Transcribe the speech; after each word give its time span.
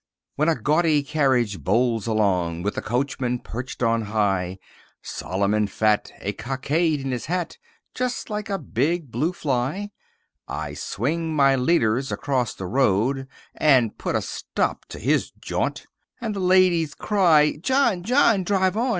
When 0.35 0.49
a 0.49 0.55
gaudy 0.59 1.03
carriage 1.03 1.59
bowls 1.63 2.07
along, 2.07 2.63
With 2.63 2.75
a 2.75 2.81
coachman 2.81 3.37
perched 3.37 3.83
on 3.83 4.05
high, 4.05 4.57
Solemn 5.03 5.53
and 5.53 5.69
fat, 5.69 6.11
a 6.21 6.33
cockade 6.33 7.01
in 7.01 7.11
his 7.11 7.27
hat, 7.27 7.59
Just 7.93 8.27
like 8.27 8.49
a 8.49 8.57
big 8.57 9.11
blue 9.11 9.31
fly, 9.31 9.91
I 10.47 10.73
swing 10.73 11.35
my 11.35 11.55
leaders 11.55 12.11
across 12.11 12.55
the 12.55 12.65
road, 12.65 13.27
And 13.53 13.95
put 13.95 14.15
a 14.15 14.23
stop 14.23 14.85
to 14.87 14.97
his 14.97 15.29
jaunt, 15.39 15.85
And 16.19 16.33
the 16.33 16.39
ladies 16.39 16.95
cry, 16.95 17.57
"John, 17.61 18.01
John, 18.01 18.43
drive 18.43 18.75
on!" 18.75 18.89